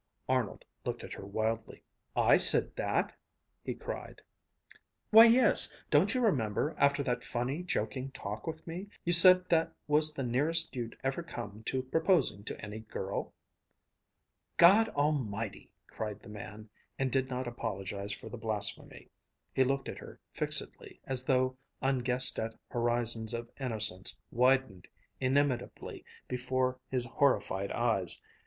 [0.27, 1.83] Arnold looked at her wildly.
[2.15, 3.15] "I said that!"
[3.63, 4.19] he cried.
[5.11, 9.75] "Why, yes, don't you remember, after that funny, joking talk with me, you said that
[9.85, 13.35] was the nearest you'd ever come to proposing to any girl?"
[14.57, 19.07] "God Almighty!" cried the man, and did not apologize for the blasphemy.
[19.53, 24.87] He looked at her fixedly, as though unguessed at horizons of innocence widened
[25.19, 28.19] inimitably before his horrified eyes.